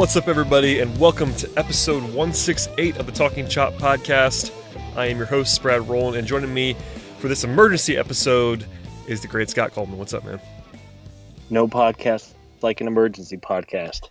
[0.00, 4.50] What's up, everybody, and welcome to episode 168 of the Talking Chop podcast.
[4.96, 6.74] I am your host, Brad Rowland, and joining me
[7.18, 8.64] for this emergency episode
[9.06, 9.98] is the great Scott Coleman.
[9.98, 10.40] What's up, man?
[11.50, 14.08] No podcast like an emergency podcast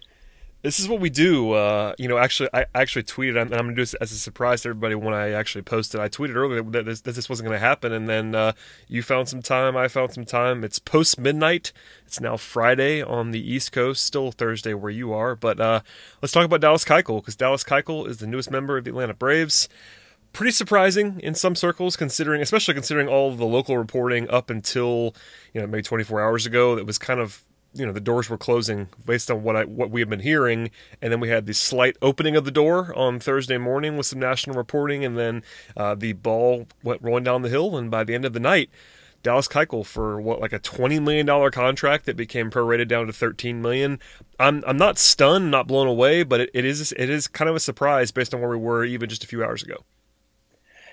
[0.62, 1.54] this is what we do.
[1.54, 4.16] Uh, you know, actually, I actually tweeted, and I'm going to do this as a
[4.16, 6.02] surprise to everybody when I actually posted.
[6.02, 8.52] I tweeted earlier that this, that this wasn't going to happen, and then uh,
[8.88, 9.78] you found some time.
[9.78, 10.66] I found some time.
[10.66, 11.72] It's post midnight.
[12.06, 15.34] It's now Friday on the East Coast, still Thursday where you are.
[15.34, 15.82] But uh,
[16.22, 19.14] let's talk about Dallas Keuchel because Dallas Keuchel is the newest member of the Atlanta
[19.14, 19.70] Braves.
[20.34, 25.16] Pretty surprising in some circles, considering, especially considering all the local reporting up until
[25.54, 26.76] you know maybe 24 hours ago.
[26.76, 29.92] That was kind of you know the doors were closing based on what I what
[29.92, 33.20] we had been hearing, and then we had the slight opening of the door on
[33.20, 35.44] Thursday morning with some national reporting, and then
[35.78, 38.70] uh, the ball went rolling down the hill, and by the end of the night,
[39.22, 43.14] Dallas Keuchel for what like a twenty million dollar contract that became prorated down to
[43.14, 44.00] thirteen million.
[44.40, 47.56] I'm I'm not stunned, not blown away, but it, it is it is kind of
[47.56, 49.86] a surprise based on where we were even just a few hours ago.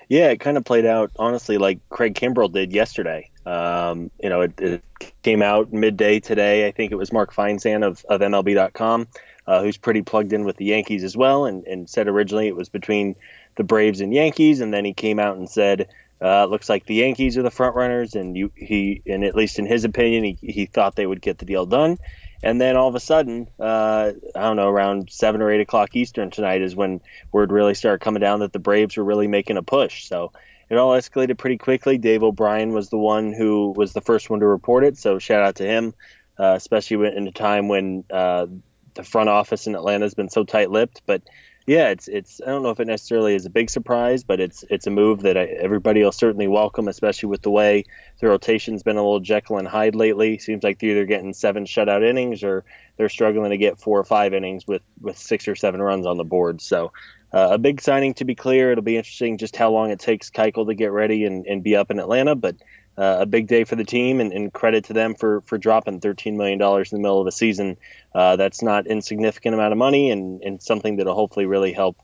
[0.09, 3.29] Yeah, it kind of played out honestly like Craig Kimbrel did yesterday.
[3.45, 4.83] Um, you know, it, it,
[5.21, 6.67] came out midday today.
[6.67, 9.07] I think it was Mark Feinsand of, of MLB.com,
[9.45, 12.55] uh, who's pretty plugged in with the Yankees as well, and, and said originally it
[12.55, 13.15] was between
[13.55, 15.87] the Braves and Yankees, and then he came out and said,
[16.21, 19.59] uh, looks like the Yankees are the front runners, and you, he, and at least
[19.59, 21.97] in his opinion, he, he thought they would get the deal done.
[22.43, 25.95] And then all of a sudden, uh, I don't know, around seven or eight o'clock
[25.95, 29.57] Eastern tonight is when word really started coming down that the Braves were really making
[29.57, 30.05] a push.
[30.05, 30.31] So
[30.69, 31.97] it all escalated pretty quickly.
[31.97, 35.41] Dave O'Brien was the one who was the first one to report it, so shout
[35.41, 35.93] out to him,
[36.37, 38.45] uh, especially in a time when uh,
[38.93, 41.01] the front office in Atlanta has been so tight-lipped.
[41.05, 41.23] But
[41.67, 44.63] yeah, it's it's I don't know if it necessarily is a big surprise, but it's
[44.69, 47.83] it's a move that I, everybody will certainly welcome, especially with the way
[48.21, 50.37] the rotation's been a little Jekyll and Hyde lately.
[50.37, 52.63] Seems like they're either getting seven shutout innings or
[52.95, 56.15] they're struggling to get four or five innings with with six or seven runs on
[56.15, 56.61] the board.
[56.61, 56.93] So
[57.33, 58.71] uh, a big signing to be clear.
[58.71, 61.75] It'll be interesting just how long it takes Keuchel to get ready and, and be
[61.75, 62.55] up in Atlanta, but
[62.97, 66.01] uh, a big day for the team and, and, credit to them for, for dropping
[66.01, 67.77] $13 million in the middle of a season.
[68.13, 71.97] Uh, that's not insignificant amount of money and, and something that'll hopefully really help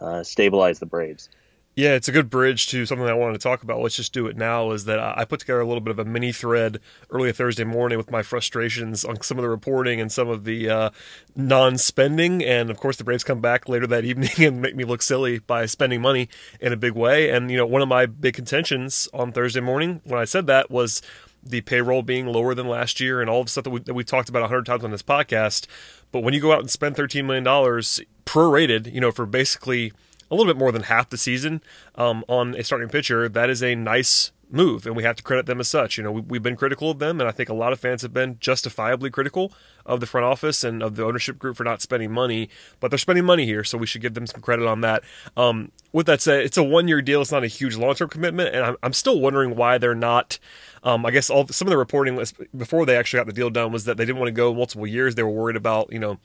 [0.00, 1.28] uh, stabilize the Braves.
[1.78, 3.80] Yeah, it's a good bridge to something I wanted to talk about.
[3.80, 4.72] Let's just do it now.
[4.72, 7.96] Is that I put together a little bit of a mini thread early Thursday morning
[7.96, 10.90] with my frustrations on some of the reporting and some of the uh,
[11.36, 15.02] non-spending, and of course the Braves come back later that evening and make me look
[15.02, 16.28] silly by spending money
[16.60, 17.30] in a big way.
[17.30, 20.72] And you know, one of my big contentions on Thursday morning when I said that
[20.72, 21.00] was
[21.44, 24.02] the payroll being lower than last year and all the stuff that we, that we
[24.02, 25.68] talked about a hundred times on this podcast.
[26.10, 29.92] But when you go out and spend thirteen million dollars prorated, you know, for basically
[30.30, 31.62] a little bit more than half the season
[31.94, 35.46] um, on a starting pitcher, that is a nice move, and we have to credit
[35.46, 35.98] them as such.
[35.98, 38.02] You know, we, have been critical of them, and I think a lot of fans
[38.02, 39.52] have been justifiably critical
[39.84, 42.48] of the front office and of the ownership group for not spending money,
[42.80, 45.02] but they're spending money here, so we should give them some credit on that.
[45.36, 48.64] Um, with that said, it's a one-year deal; it's not a huge long-term commitment, and
[48.64, 50.38] I'm, I'm still wondering why they're not.
[50.82, 52.22] Um, I guess all some of the reporting
[52.56, 54.86] before they actually got the deal done was that they didn't want to go multiple
[54.86, 55.14] years.
[55.14, 56.18] They were worried about you know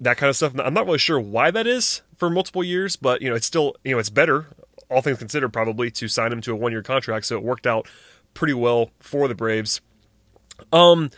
[0.00, 0.52] that kind of stuff.
[0.58, 3.74] I'm not really sure why that is for multiple years, but you know, it's still
[3.82, 4.46] you know it's better,
[4.88, 7.26] all things considered, probably to sign him to a one year contract.
[7.26, 7.88] So it worked out
[8.34, 9.80] pretty well for the Braves.
[10.72, 11.10] Um,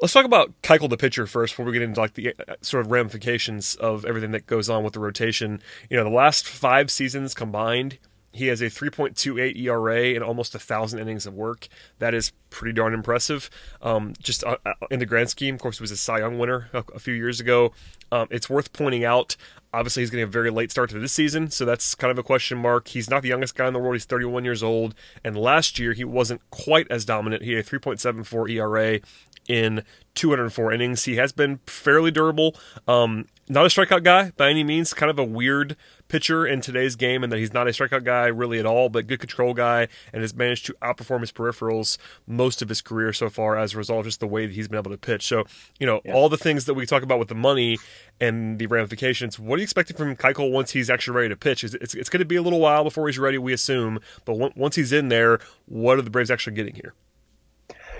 [0.00, 2.84] let's talk about Keuchel the pitcher first before we get into like the uh, sort
[2.84, 5.62] of ramifications of everything that goes on with the rotation.
[5.88, 7.98] You know, the last five seasons combined,
[8.32, 11.68] he has a 3.28 ERA and almost a thousand innings of work.
[11.98, 13.50] That is pretty darn impressive.
[13.82, 16.38] Um, just uh, uh, in the grand scheme, of course, he was a Cy Young
[16.38, 17.72] winner a, few years ago.
[18.12, 19.36] Um, it's worth pointing out.
[19.72, 22.22] Obviously, he's getting a very late start to this season, so that's kind of a
[22.22, 22.88] question mark.
[22.88, 23.94] He's not the youngest guy in the world.
[23.94, 24.94] He's 31 years old,
[25.24, 27.42] and last year he wasn't quite as dominant.
[27.42, 29.00] He had a 3.74 ERA
[29.48, 29.84] in
[30.14, 31.04] 204 innings.
[31.04, 32.56] He has been fairly durable.
[32.88, 34.92] Um, not a strikeout guy by any means.
[34.92, 35.76] Kind of a weird
[36.10, 39.06] pitcher in today's game, and that he's not a strikeout guy really at all, but
[39.06, 41.96] good control guy, and has managed to outperform his peripherals
[42.26, 44.68] most of his career so far as a result of just the way that he's
[44.68, 45.26] been able to pitch.
[45.26, 45.44] So,
[45.78, 46.12] you know, yeah.
[46.12, 47.78] all the things that we talk about with the money
[48.20, 49.38] and the ramifications.
[49.38, 51.64] What are you expecting from Keuchel once he's actually ready to pitch?
[51.64, 54.56] It's, it's, it's going to be a little while before he's ready, we assume, but
[54.56, 56.94] once he's in there, what are the Braves actually getting here?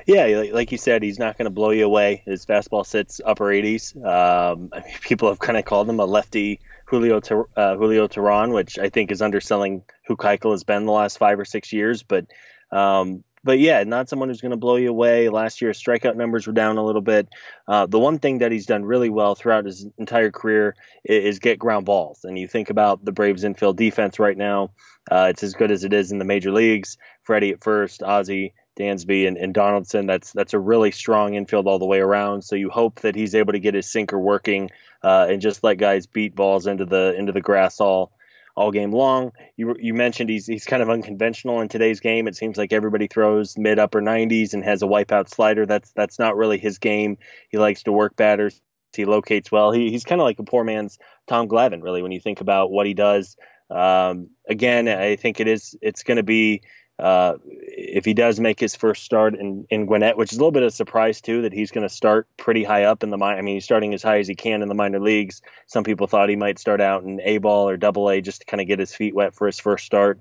[0.07, 2.23] Yeah, like you said, he's not going to blow you away.
[2.25, 3.97] His fastball sits upper 80s.
[3.97, 7.21] Um, I mean, people have kind of called him a lefty Julio
[7.57, 11.39] uh, Julio Teheran, which I think is underselling who Keuchel has been the last five
[11.39, 12.03] or six years.
[12.03, 12.27] But
[12.73, 15.29] um, but yeah, not someone who's going to blow you away.
[15.29, 17.29] Last year, strikeout numbers were down a little bit.
[17.67, 21.39] Uh, the one thing that he's done really well throughout his entire career is, is,
[21.39, 22.25] get ground balls.
[22.25, 24.73] And you think about the Braves' infield defense right now,
[25.11, 26.99] uh, it's as good as it is in the major leagues.
[27.23, 30.07] Freddie at first, Ozzie Dansby and, and Donaldson.
[30.07, 32.43] That's that's a really strong infield all the way around.
[32.43, 34.71] So you hope that he's able to get his sinker working
[35.03, 38.13] uh, and just let guys beat balls into the into the grass all
[38.57, 39.33] all game long.
[39.57, 42.29] You you mentioned he's he's kind of unconventional in today's game.
[42.29, 45.67] It seems like everybody throws mid upper 90s and has a wipeout slider.
[45.67, 47.19] That's that's not really his game.
[47.49, 48.61] He likes to work batters.
[48.95, 49.71] He locates well.
[49.71, 52.73] He, he's kind of like a poor man's Tom Glavine, really, when you think about
[52.73, 53.37] what he does.
[53.71, 56.63] Um, again, I think it is it's going to be
[56.99, 57.35] uh,
[57.81, 60.63] if he does make his first start in, in Gwinnett, which is a little bit
[60.63, 63.39] of a surprise too, that he's going to start pretty high up in the minor.
[63.39, 65.43] I mean, he's starting as high as he can in the minor leagues.
[65.67, 68.47] Some people thought he might start out in A ball or Double A just to
[68.47, 70.21] kind of get his feet wet for his first start.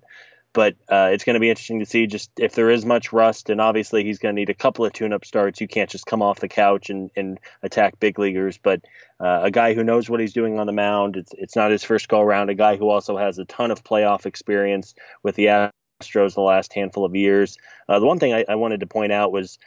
[0.51, 3.51] But uh, it's going to be interesting to see just if there is much rust,
[3.51, 5.61] and obviously he's going to need a couple of tune-up starts.
[5.61, 8.57] You can't just come off the couch and, and attack big leaguers.
[8.57, 8.81] But
[9.19, 11.17] uh, a guy who knows what he's doing on the mound.
[11.17, 12.49] It's it's not his first go around.
[12.49, 16.73] A guy who also has a ton of playoff experience with the Astros the last
[16.73, 17.57] handful of years.
[17.87, 19.59] Uh, the one thing I, I, wanted to point out was,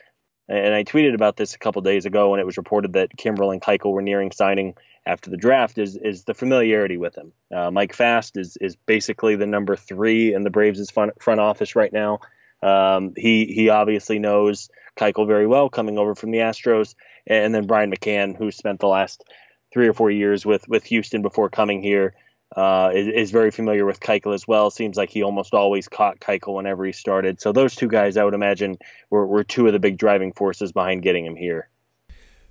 [0.48, 3.52] and I tweeted about this a couple days ago when it was reported that Kimbrel
[3.52, 4.74] and Keuchel were nearing signing
[5.04, 7.32] after the draft, is is the familiarity with him.
[7.54, 11.76] Uh, Mike Fast is is basically the number three in the Braves' front, front office
[11.76, 12.20] right now.
[12.62, 16.94] Um, he he obviously knows Keuchel very well, coming over from the Astros,
[17.26, 19.22] and then Brian McCann, who spent the last
[19.72, 22.14] three or four years with with Houston before coming here
[22.56, 24.70] uh, is, is, very familiar with Keuchel as well.
[24.70, 27.40] Seems like he almost always caught Keuchel whenever he started.
[27.40, 28.76] So those two guys, I would imagine,
[29.10, 31.68] were, were two of the big driving forces behind getting him here.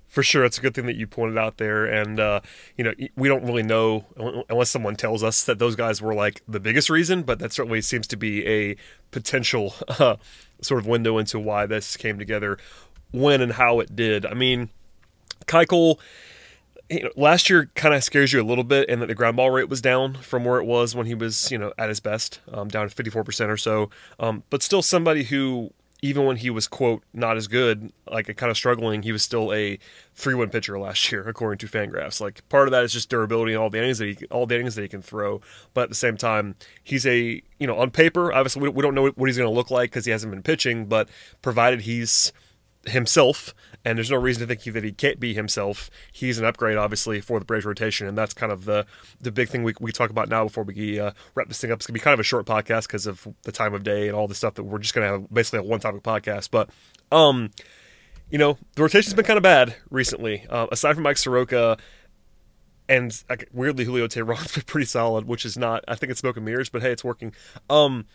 [0.08, 2.42] For sure, it's a good thing that you pointed out there, and uh,
[2.76, 4.04] you know we don't really know
[4.50, 7.80] unless someone tells us that those guys were like the biggest reason, but that certainly
[7.80, 8.76] seems to be a
[9.10, 10.16] potential uh,
[10.60, 12.58] sort of window into why this came together,
[13.10, 14.26] when and how it did.
[14.26, 14.68] I mean,
[15.46, 15.98] Keuchel
[16.90, 19.36] you know, last year kind of scares you a little bit, and that the ground
[19.36, 22.00] ball rate was down from where it was when he was, you know, at his
[22.00, 23.90] best, um, down to 54% or so.
[24.20, 28.50] Um, but still, somebody who, even when he was quote not as good, like kind
[28.50, 29.78] of struggling, he was still a
[30.14, 32.20] three-win pitcher last year, according to Fangraphs.
[32.20, 34.56] Like part of that is just durability and all the innings that he, all the
[34.56, 35.40] innings that he can throw.
[35.74, 39.08] But at the same time, he's a, you know, on paper, obviously we don't know
[39.10, 40.86] what he's going to look like because he hasn't been pitching.
[40.86, 41.08] But
[41.40, 42.32] provided he's
[42.86, 45.90] himself, and there's no reason to think that he can't be himself.
[46.12, 48.86] He's an upgrade, obviously, for the Braves rotation, and that's kind of the
[49.20, 51.78] the big thing we, we talk about now before we uh, wrap this thing up.
[51.78, 54.16] It's gonna be kind of a short podcast because of the time of day and
[54.16, 56.50] all the stuff that we're just gonna have basically a one topic podcast.
[56.50, 56.70] But
[57.10, 57.50] um,
[58.30, 60.46] you know, the rotation's been kind of bad recently.
[60.48, 61.76] Uh, aside from Mike Soroka.
[62.88, 65.84] And weirdly, Julio Teheran's been pretty solid, which is not.
[65.88, 67.32] I think it's smoke and mirrors, but hey, it's working.
[67.70, 68.06] Um,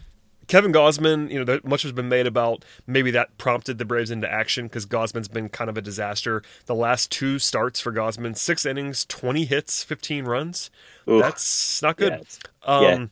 [0.48, 4.32] Kevin Gausman, you know, much has been made about maybe that prompted the Braves into
[4.32, 6.42] action because Gausman's been kind of a disaster.
[6.66, 10.70] The last two starts for Gausman, six innings, 20 hits, 15 runs.
[11.10, 11.22] Oof.
[11.22, 12.12] That's not good.
[12.12, 12.18] Yeah,
[12.64, 13.06] um, yeah.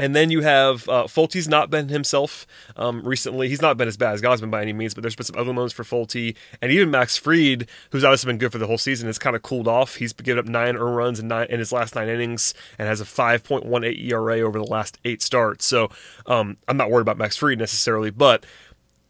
[0.00, 1.06] And then you have uh,
[1.48, 3.48] not been himself um, recently.
[3.48, 5.52] He's not been as bad as Gausman by any means, but there's been some ugly
[5.52, 6.34] moments for Folty.
[6.60, 9.42] And even Max Fried, who's obviously been good for the whole season, has kind of
[9.42, 9.96] cooled off.
[9.96, 13.00] He's given up nine earned runs in, nine, in his last nine innings and has
[13.00, 15.66] a 5.18 ERA over the last eight starts.
[15.66, 15.90] So
[16.26, 18.44] um, I'm not worried about Max Fried necessarily, but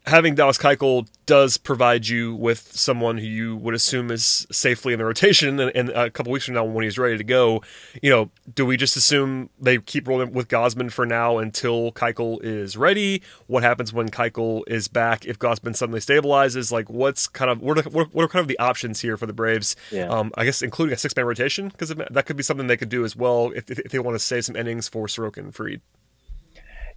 [0.07, 4.99] having Dallas Keuchel does provide you with someone who you would assume is safely in
[4.99, 7.63] the rotation, and, and, a couple weeks from now when he's ready to go,
[8.03, 12.43] you know, do we just assume they keep rolling with Gausman for now until Keuchel
[12.43, 13.23] is ready?
[13.47, 16.73] What happens when Keuchel is back if Gausman suddenly stabilizes?
[16.73, 19.33] Like, what's kind of what are, what are kind of the options here for the
[19.33, 19.77] Braves?
[19.91, 20.09] Yeah.
[20.09, 22.89] Um, I guess including a six man rotation because that could be something they could
[22.89, 25.81] do as well if, if, they want to save some innings for Soroka and Fried.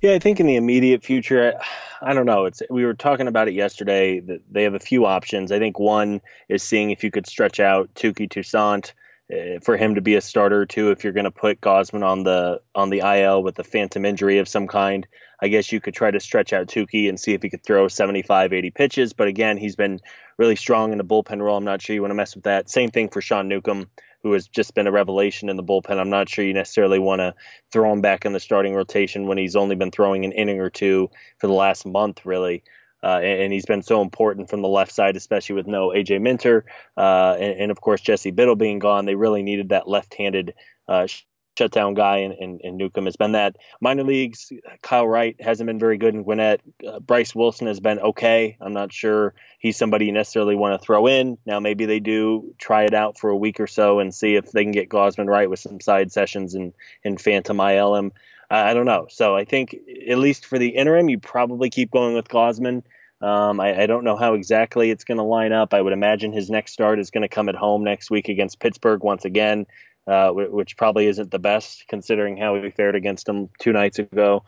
[0.04, 1.54] Yeah, I think in the immediate future,
[2.02, 2.44] I don't know.
[2.44, 4.20] It's we were talking about it yesterday.
[4.20, 5.50] That they have a few options.
[5.50, 6.20] I think one
[6.50, 8.92] is seeing if you could stretch out Touki Toussaint
[9.34, 10.92] uh, for him to be a starter too.
[10.92, 14.40] If you're going to put Gausman on the on the IL with a phantom injury
[14.40, 15.08] of some kind,
[15.42, 17.88] I guess you could try to stretch out Touki and see if he could throw
[17.88, 19.14] 75, 80 pitches.
[19.14, 20.02] But again, he's been
[20.38, 21.56] really strong in the bullpen role.
[21.56, 22.70] I'm not sure you want to mess with that.
[22.70, 23.90] Same thing for Sean Newcomb
[24.24, 26.00] who has just been a revelation in the bullpen.
[26.00, 27.36] I'm not sure you necessarily want to
[27.72, 30.70] throw him back in the starting rotation when he's only been throwing an inning or
[30.70, 32.64] two for the last month, really.
[33.04, 36.22] Uh, and, and, he's been so important from the left side, especially with no AJ
[36.22, 36.64] Minter,
[36.96, 39.04] uh, and, and, of course Jesse Biddle being gone.
[39.04, 40.54] They really needed that left-handed
[40.88, 41.08] uh,
[41.58, 43.58] shutdown guy, in, and, and, Newcomb has been that.
[43.80, 46.62] Minor leagues, Kyle Wright hasn't been very good in Gwinnett.
[46.86, 48.58] Uh, Bryce Wilson has been okay.
[48.60, 51.38] I'm not sure he's somebody you necessarily want to throw in.
[51.46, 54.52] Now, maybe they do try it out for a week or so and see if
[54.52, 58.12] they can get Gausman right with some side sessions and, and Phantom ILM.
[58.50, 59.08] I, I don't know.
[59.10, 59.76] So I think,
[60.08, 62.84] at least for the interim, you probably keep going with Gausman.
[63.22, 65.74] Um, I, I, don't know how exactly it's going to line up.
[65.74, 68.60] I would imagine his next start is going to come at home next week against
[68.60, 69.66] Pittsburgh once again
[70.08, 74.44] uh, which probably isn't the best considering how we fared against them two nights ago.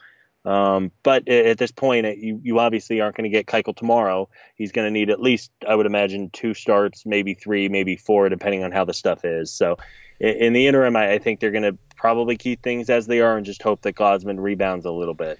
[0.46, 4.30] Um, but at this point, you, you obviously aren't going to get Keuchel tomorrow.
[4.56, 8.30] He's going to need at least, I would imagine, two starts, maybe three, maybe four,
[8.30, 9.52] depending on how the stuff is.
[9.52, 9.78] So
[10.20, 13.38] in the interim, I, I think they're going to probably keep things as they are
[13.38, 15.40] and just hope that Gausman rebounds a little bit.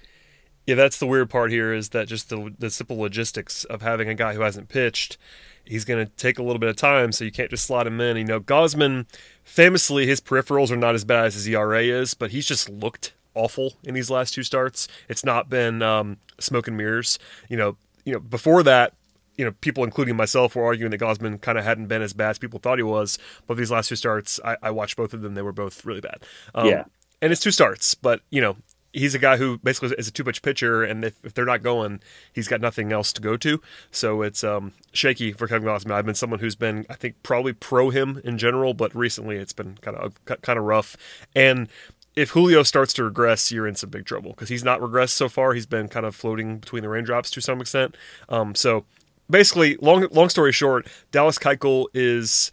[0.66, 4.08] Yeah, that's the weird part here is that just the, the simple logistics of having
[4.08, 5.16] a guy who hasn't pitched,
[5.64, 8.00] he's going to take a little bit of time, so you can't just slot him
[8.00, 8.16] in.
[8.16, 9.06] You know, Gausman,
[9.46, 13.14] famously, his peripherals are not as bad as his ERA is, but he's just looked
[13.34, 14.88] awful in these last two starts.
[15.08, 17.18] It's not been um, smoke and mirrors.
[17.48, 18.92] You know, you know, before that,
[19.36, 22.30] you know, people, including myself, were arguing that Gausman kind of hadn't been as bad
[22.30, 23.18] as people thought he was.
[23.46, 26.00] But these last two starts, I, I watched both of them; they were both really
[26.00, 26.22] bad.
[26.54, 26.84] Um, yeah,
[27.22, 28.56] and it's two starts, but you know,
[28.96, 31.62] he's a guy who basically is a two pitch pitcher, and if, if, they're not
[31.62, 32.00] going,
[32.32, 33.60] he's got nothing else to go to.
[33.90, 35.92] So it's um, shaky for Kevin Gausman.
[35.92, 39.52] I've been someone who's been, I think, probably pro him in general, but recently it's
[39.52, 40.96] been kind of kind of rough.
[41.34, 41.68] And
[42.16, 45.28] if Julio starts to regress, you're in some big trouble because he's not regressed so
[45.28, 45.52] far.
[45.52, 47.96] He's been kind of floating between the raindrops to some extent.
[48.30, 48.86] Um, so
[49.28, 52.50] basically, long long story short, Dallas Keuchel is,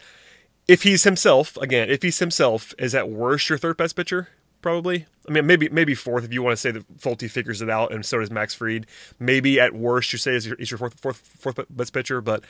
[0.68, 4.28] if he's himself again, if he's himself, is at worst your third best pitcher
[4.64, 5.04] probably.
[5.28, 7.92] I mean, maybe maybe fourth if you want to say that Folty figures it out,
[7.92, 8.86] and so does Max Fried.
[9.20, 12.42] Maybe at worst you say is your, your fourth fourth fourth best pitcher, but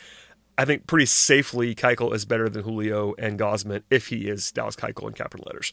[0.57, 4.77] I think pretty safely Keuchel is better than Julio and Gausman if he is Dallas
[4.77, 5.73] Keuchel in capital letters.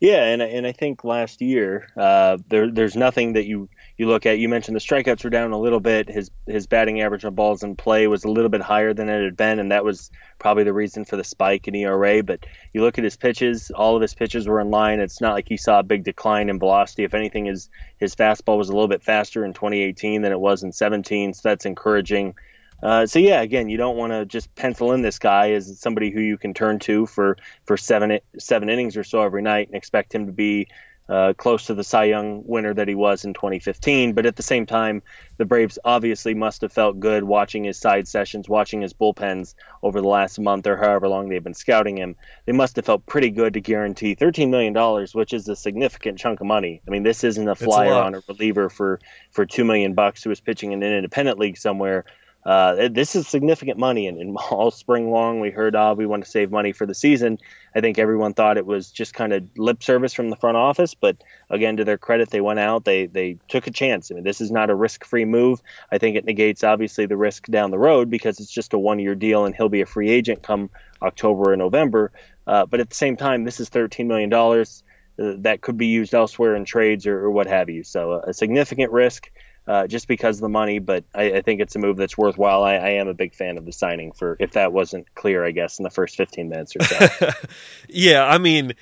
[0.00, 3.68] Yeah, and and I think last year uh, there there's nothing that you
[4.00, 4.38] you look at.
[4.38, 6.08] You mentioned the strikeouts were down a little bit.
[6.08, 9.22] His his batting average on balls in play was a little bit higher than it
[9.22, 12.22] had been, and that was probably the reason for the spike in ERA.
[12.22, 15.00] But you look at his pitches; all of his pitches were in line.
[15.00, 17.04] It's not like he saw a big decline in velocity.
[17.04, 20.62] If anything, his his fastball was a little bit faster in 2018 than it was
[20.62, 22.36] in 17, so that's encouraging.
[22.82, 26.10] Uh, so yeah, again, you don't want to just pencil in this guy as somebody
[26.10, 29.76] who you can turn to for for seven seven innings or so every night and
[29.76, 30.68] expect him to be
[31.10, 34.12] uh, close to the Cy Young winner that he was in 2015.
[34.12, 35.02] But at the same time,
[35.38, 40.00] the Braves obviously must have felt good watching his side sessions, watching his bullpens over
[40.00, 42.14] the last month or however long they've been scouting him.
[42.46, 44.72] They must have felt pretty good to guarantee $13 million,
[45.12, 46.80] which is a significant chunk of money.
[46.86, 49.00] I mean, this isn't a flyer a on a reliever for
[49.32, 52.04] for two million bucks who is pitching in an independent league somewhere
[52.44, 56.24] uh, this is significant money, and, and, all spring long we heard, "Oh, we want
[56.24, 57.38] to save money for the season."
[57.74, 60.94] I think everyone thought it was just kind of lip service from the front office,
[60.94, 64.10] but again, to their credit, they went out, they they took a chance.
[64.10, 65.60] I mean, this is not a risk-free move.
[65.92, 69.14] I think it negates obviously the risk down the road because it's just a one-year
[69.16, 70.70] deal, and he'll be a free agent come
[71.02, 72.10] October or November.
[72.46, 74.82] Uh, but at the same time, this is thirteen million dollars
[75.18, 77.82] uh, that could be used elsewhere in trades or, or what have you.
[77.82, 79.30] So a significant risk
[79.70, 82.64] uh, just because of the money, but I, I, think it's a move that's worthwhile.
[82.64, 84.10] I, I, am a big fan of the signing.
[84.10, 87.30] For if that wasn't clear, I guess in the first 15 minutes or so.
[87.88, 88.72] yeah, I mean,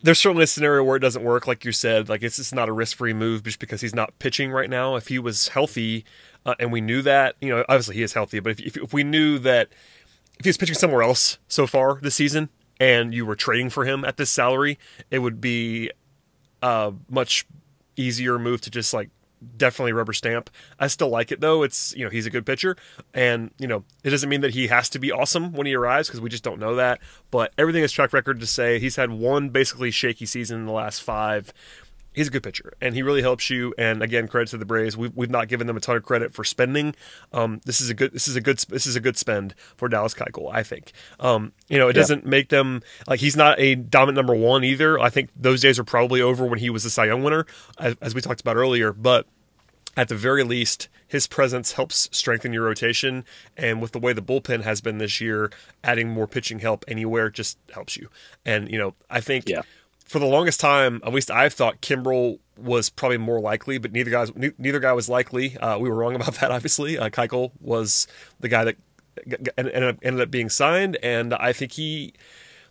[0.00, 2.08] there's certainly a scenario where it doesn't work, like you said.
[2.08, 4.94] Like it's just not a risk-free move just because he's not pitching right now.
[4.94, 6.04] If he was healthy,
[6.46, 8.92] uh, and we knew that, you know, obviously he is healthy, but if, if, if
[8.92, 9.70] we knew that
[10.38, 13.84] if he was pitching somewhere else so far this season and you were trading for
[13.84, 14.78] him at this salary,
[15.10, 15.90] it would be
[16.62, 17.44] a much
[17.96, 19.10] easier move to just like
[19.56, 20.50] definitely rubber stamp.
[20.78, 21.62] I still like it though.
[21.62, 22.76] It's you know he's a good pitcher,
[23.14, 26.08] and you know it doesn't mean that he has to be awesome when he arrives
[26.08, 27.00] because we just don't know that.
[27.30, 30.72] But everything is track record to say he's had one basically shaky season in the
[30.72, 31.52] last five.
[32.12, 33.72] He's a good pitcher, and he really helps you.
[33.78, 34.96] And again, credit to the Braves.
[34.96, 36.94] We've, we've not given them a ton of credit for spending.
[37.32, 38.12] Um, this is a good.
[38.12, 38.58] This is a good.
[38.58, 40.52] This is a good spend for Dallas Keuchel.
[40.52, 40.92] I think.
[41.20, 42.02] Um, you know, it yeah.
[42.02, 44.98] doesn't make them like he's not a dominant number one either.
[44.98, 47.46] I think those days are probably over when he was the Cy Young winner,
[47.78, 48.92] as, as we talked about earlier.
[48.92, 49.26] But
[49.96, 53.24] at the very least, his presence helps strengthen your rotation.
[53.56, 55.50] And with the way the bullpen has been this year,
[55.82, 58.08] adding more pitching help anywhere just helps you.
[58.44, 59.62] And, you know, I think yeah.
[60.10, 64.10] For the longest time, at least I've thought Kimbrel was probably more likely, but neither
[64.10, 65.56] guys neither guy was likely.
[65.56, 66.98] Uh, we were wrong about that, obviously.
[66.98, 68.08] Uh, Keuchel was
[68.40, 68.76] the guy that
[69.56, 72.14] ended up being signed, and I think he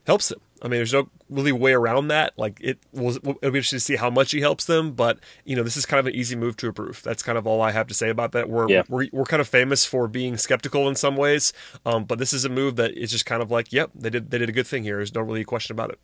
[0.06, 0.42] helps them.
[0.62, 2.38] I mean, there's no really way around that.
[2.38, 4.92] Like it will, it'll be interesting to see how much he helps them.
[4.92, 7.02] But you know, this is kind of an easy move to approve.
[7.04, 8.50] That's kind of all I have to say about that.
[8.50, 8.84] We're yeah.
[8.90, 11.54] we're, we're kind of famous for being skeptical in some ways,
[11.86, 14.30] um, but this is a move that is just kind of like, yep, they did
[14.30, 14.98] they did a good thing here.
[14.98, 16.00] There's no really a question about it.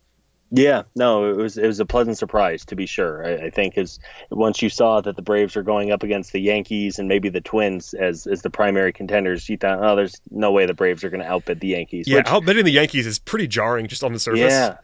[0.52, 3.26] Yeah, no, it was it was a pleasant surprise to be sure.
[3.26, 3.98] I, I think as
[4.30, 7.40] once you saw that the Braves are going up against the Yankees and maybe the
[7.40, 11.10] Twins as as the primary contenders, you thought, oh, there's no way the Braves are
[11.10, 12.06] going to outbid the Yankees.
[12.06, 14.40] Yeah, which, outbidding the Yankees is pretty jarring just on the surface.
[14.40, 14.76] Yeah,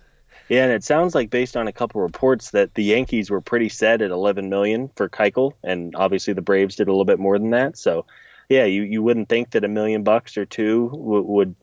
[0.49, 3.69] yeah, and it sounds like based on a couple reports that the Yankees were pretty
[3.69, 7.39] set at 11 million for Keuchel, and obviously the Braves did a little bit more
[7.39, 7.79] than that.
[7.79, 8.05] So,
[8.49, 11.55] yeah, you, you wouldn't think that a million bucks or two w- would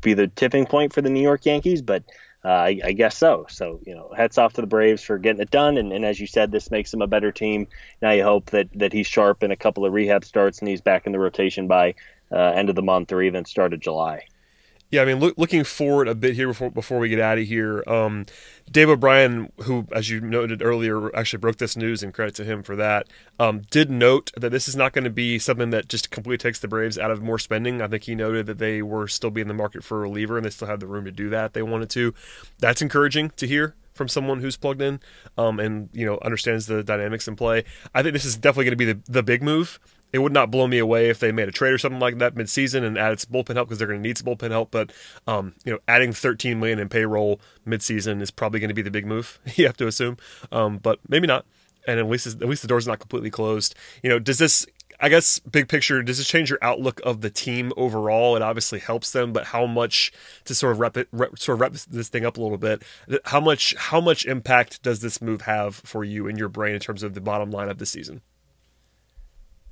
[0.00, 2.04] be the tipping point for the New York Yankees, but
[2.48, 3.44] uh, I, I, guess so.
[3.50, 5.76] So you know, hats off to the Braves for getting it done.
[5.76, 7.68] And, and, as you said, this makes him a better team.
[8.00, 10.80] Now you hope that that he's sharp in a couple of rehab starts and he's
[10.80, 11.94] back in the rotation by
[12.32, 14.24] uh, end of the month or even start of July.
[14.90, 17.46] Yeah, I mean, look, looking forward a bit here before before we get out of
[17.46, 17.84] here.
[17.86, 18.24] Um,
[18.70, 22.62] Dave O'Brien, who, as you noted earlier, actually broke this news, and credit to him
[22.62, 23.06] for that,
[23.38, 26.58] um, did note that this is not going to be something that just completely takes
[26.60, 27.82] the Braves out of more spending.
[27.82, 30.38] I think he noted that they were still be in the market for a reliever,
[30.38, 31.52] and they still have the room to do that.
[31.52, 32.14] They wanted to.
[32.58, 35.00] That's encouraging to hear from someone who's plugged in
[35.36, 37.64] um, and you know understands the dynamics in play.
[37.94, 39.78] I think this is definitely going to be the, the big move
[40.12, 42.34] it would not blow me away if they made a trade or something like that
[42.34, 44.70] midseason and added some bullpen help because they're going to need some bullpen help.
[44.70, 44.92] But
[45.26, 48.90] um, you know, adding 13 million in payroll midseason is probably going to be the
[48.90, 49.38] big move.
[49.56, 50.16] you have to assume,
[50.50, 51.44] um, but maybe not.
[51.86, 53.74] And at least at least the door's not completely closed.
[54.02, 54.66] You know, does this?
[55.00, 58.34] I guess big picture, does this change your outlook of the team overall?
[58.34, 60.10] It obviously helps them, but how much
[60.44, 62.82] to sort of wrap it, sort of wrap this thing up a little bit?
[63.26, 66.80] How much how much impact does this move have for you in your brain in
[66.80, 68.22] terms of the bottom line of the season?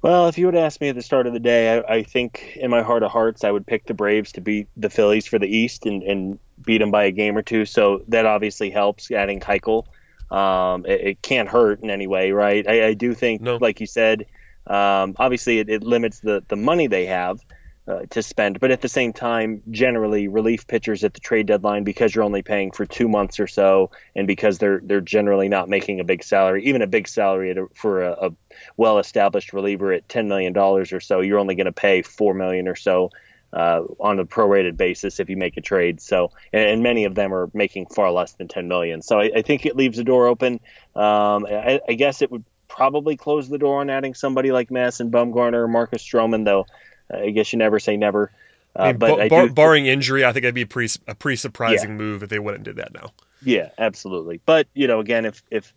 [0.07, 2.53] Well, if you would ask me at the start of the day, I, I, think
[2.55, 5.41] in my heart of hearts, I would pick the Braves to beat the Phillies for
[5.41, 7.65] the East and, and beat them by a game or two.
[7.65, 9.85] So that obviously helps adding Keuchel.
[10.31, 12.65] Um, it, it, can't hurt in any way, right?
[12.69, 13.57] I, I do think, no.
[13.57, 14.27] like you said,
[14.69, 17.45] um, obviously it, it, limits the, the money they have
[17.89, 18.59] uh, to spend.
[18.61, 22.43] But at the same time, generally relief pitchers at the trade deadline because you're only
[22.43, 26.25] paying for two months or so, and because they're they're generally not making a big
[26.25, 28.31] salary, even a big salary a, for a, a
[28.77, 32.69] well-established reliever at ten million dollars or so, you're only going to pay four million
[32.69, 33.11] or so.
[33.53, 37.15] Uh, on a prorated basis, if you make a trade, so and, and, many of
[37.15, 39.01] them are making far less than 10 million.
[39.01, 40.55] So I, I think it leaves the door open.
[40.95, 45.11] Um, I, I guess it would probably close the door on adding somebody like Madison
[45.11, 46.67] Bumgarner or Marcus Stroman, though
[47.11, 48.31] I guess you never say never.
[48.79, 51.15] Uh, I mean, but bar- do, barring injury, I think it'd be a pretty a
[51.15, 51.97] pretty surprising yeah.
[51.97, 53.13] move if they went and did that now.
[53.43, 54.41] Yeah, absolutely.
[54.47, 55.75] But you know, again, if if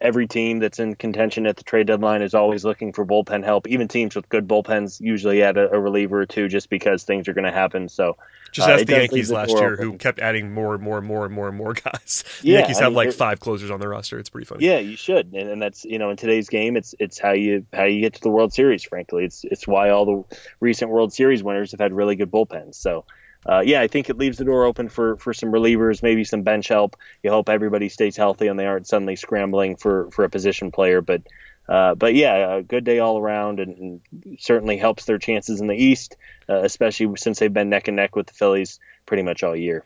[0.00, 3.66] every team that's in contention at the trade deadline is always looking for bullpen help,
[3.66, 7.26] even teams with good bullpens usually add a, a reliever or two just because things
[7.28, 7.88] are going to happen.
[7.88, 8.16] So
[8.52, 9.84] just uh, ask the Yankees last year, open.
[9.84, 12.24] who kept adding more and more and more and more and more guys.
[12.42, 14.18] The yeah, Yankees I have mean, like it, five closers on their roster.
[14.18, 14.64] It's pretty funny.
[14.64, 17.66] Yeah, you should, and, and, that's you know in today's game, it's it's how you
[17.72, 18.84] how you get to the World Series.
[18.84, 22.76] Frankly, it's it's why all the recent World Series winners have had really good bullpens.
[22.76, 23.04] So
[23.48, 26.42] uh, yeah, I think it leaves the door open for for some relievers, maybe some
[26.42, 26.96] bench help.
[27.22, 31.00] You hope everybody stays healthy and they aren't suddenly scrambling for for a position player.
[31.00, 31.22] But
[31.68, 35.66] uh, but yeah, a good day all around, and, and certainly helps their chances in
[35.66, 36.16] the East,
[36.48, 39.84] uh, especially since they've been neck and neck with the Phillies pretty much all year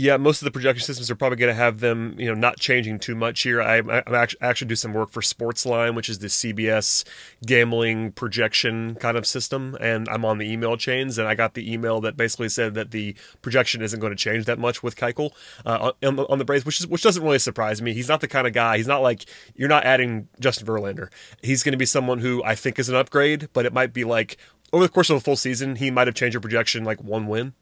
[0.00, 2.56] yeah, most of the projection systems are probably going to have them, you know, not
[2.56, 3.60] changing too much here.
[3.60, 7.02] I, I actually, do some work for Sportsline, which is the CBS
[7.44, 11.72] gambling projection kind of system, and I'm on the email chains, and I got the
[11.72, 15.32] email that basically said that the projection isn't going to change that much with Keuchel
[15.66, 17.92] uh, on, on, the Braves, which is which doesn't really surprise me.
[17.92, 18.76] He's not the kind of guy.
[18.76, 19.24] He's not like
[19.56, 21.08] you're not adding Justin Verlander.
[21.42, 24.04] He's going to be someone who I think is an upgrade, but it might be
[24.04, 24.36] like
[24.72, 27.26] over the course of a full season, he might have changed your projection like one
[27.26, 27.54] win.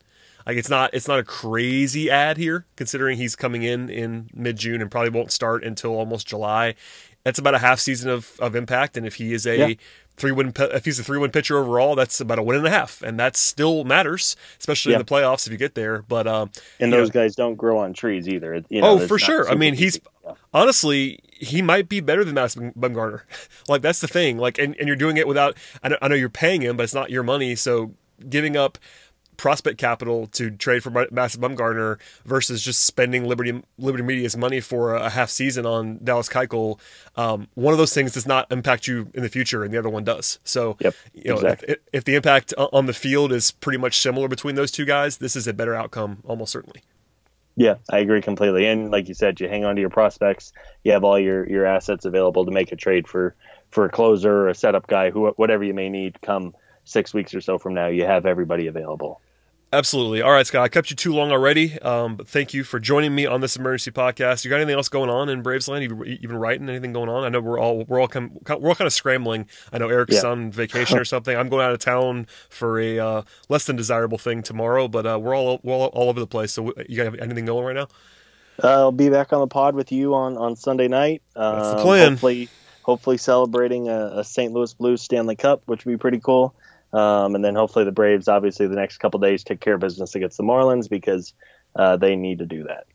[0.46, 4.56] Like it's not it's not a crazy ad here, considering he's coming in in mid
[4.56, 6.76] June and probably won't start until almost July.
[7.24, 9.74] That's about a half season of, of impact, and if he is a yeah.
[10.16, 12.70] three win if he's a three win pitcher overall, that's about a win and a
[12.70, 15.00] half, and that still matters, especially yeah.
[15.00, 16.02] in the playoffs if you get there.
[16.02, 18.62] But um, and those know, guys don't grow on trees either.
[18.68, 19.50] You know, oh, for sure.
[19.50, 19.98] I mean, he's
[20.54, 23.22] honestly he might be better than Madison Bumgarner.
[23.68, 24.38] like that's the thing.
[24.38, 25.56] Like, and, and you're doing it without.
[25.82, 27.94] I know, I know you're paying him, but it's not your money, so
[28.28, 28.78] giving up
[29.36, 34.94] prospect capital to trade for Madison Bumgarner versus just spending Liberty Liberty Media's money for
[34.94, 36.78] a half season on Dallas Keuchel.
[37.16, 39.88] Um, one of those things does not impact you in the future, and the other
[39.88, 40.38] one does.
[40.44, 41.74] So, yep, you know, exactly.
[41.74, 45.18] if, if, the impact on the field is pretty much similar between those two guys,
[45.18, 46.82] this is a better outcome, almost certainly.
[47.56, 48.66] Yeah, I agree completely.
[48.66, 50.52] And like you said, you hang on to your prospects.
[50.84, 53.34] You have all your, your assets available to make a trade for
[53.70, 56.20] for a closer, or a setup guy, who whatever you may need.
[56.20, 56.54] Come
[56.86, 59.20] six weeks or so from now, you have everybody available.
[59.72, 60.22] Absolutely.
[60.22, 60.62] All right, Scott.
[60.62, 63.56] I kept you too long already, um, but thank you for joining me on this
[63.56, 64.44] emergency podcast.
[64.44, 65.82] You got anything else going on in Bravesland?
[65.82, 67.24] You, you been writing anything going on?
[67.24, 69.48] I know we're all we're all kind we're all kind of scrambling.
[69.72, 70.30] I know Eric's yeah.
[70.30, 71.36] on vacation or something.
[71.36, 75.18] I'm going out of town for a uh, less than desirable thing tomorrow, but uh,
[75.20, 76.52] we're all we're all, all over the place.
[76.52, 77.88] So you got anything going right now?
[78.62, 81.22] Uh, I'll be back on the pod with you on on Sunday night.
[81.34, 82.12] That's the um, plan.
[82.12, 82.48] Hopefully,
[82.82, 84.52] hopefully celebrating a, a St.
[84.52, 86.54] Louis Blues Stanley Cup, which would be pretty cool.
[86.92, 90.14] Um, and then hopefully the Braves, obviously, the next couple days take care of business
[90.14, 91.34] against the Marlins because
[91.74, 92.86] uh, they need to do that.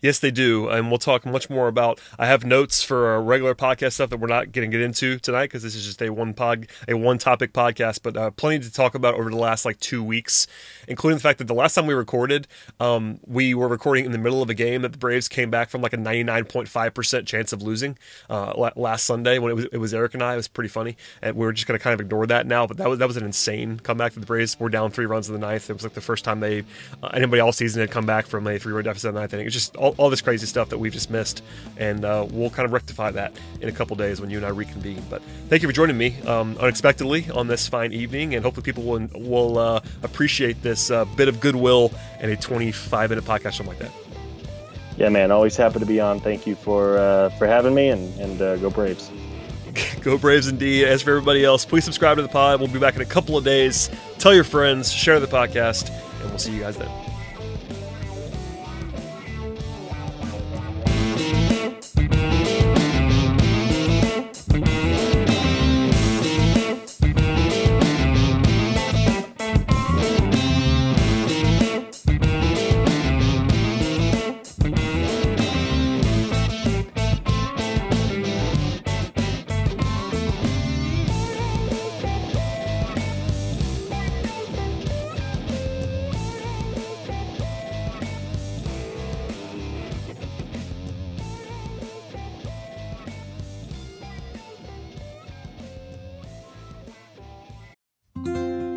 [0.00, 2.00] Yes, they do, and we'll talk much more about.
[2.18, 5.18] I have notes for our regular podcast stuff that we're not going to get into
[5.18, 8.00] tonight because this is just a one pod, a one topic podcast.
[8.04, 10.46] But uh, plenty to talk about over the last like two weeks,
[10.86, 12.46] including the fact that the last time we recorded,
[12.78, 15.68] um, we were recording in the middle of a game that the Braves came back
[15.68, 17.98] from like a ninety nine point five percent chance of losing
[18.30, 20.34] uh, last Sunday when it was it was Eric and I.
[20.34, 22.68] It was pretty funny, and we were just going to kind of ignore that now.
[22.68, 25.28] But that was that was an insane comeback that the Braves were down three runs
[25.28, 25.68] in the ninth.
[25.68, 26.60] It was like the first time they
[27.02, 29.34] uh, anybody all season had come back from a three run deficit in the ninth
[29.34, 29.46] inning.
[29.46, 31.42] It's just all, all this crazy stuff that we've just missed,
[31.76, 34.50] and uh, we'll kind of rectify that in a couple days when you and I
[34.50, 35.02] reconvene.
[35.08, 38.84] But thank you for joining me um, unexpectedly on this fine evening, and hopefully people
[38.84, 43.68] will will uh, appreciate this uh, bit of goodwill and a 25 minute podcast, something
[43.68, 43.92] like that.
[44.96, 46.20] Yeah, man, always happy to be on.
[46.20, 49.10] Thank you for uh, for having me, and and uh, go Braves.
[50.00, 50.84] Go Braves indeed.
[50.86, 52.58] As for everybody else, please subscribe to the pod.
[52.58, 53.90] We'll be back in a couple of days.
[54.18, 57.17] Tell your friends, share the podcast, and we'll see you guys then.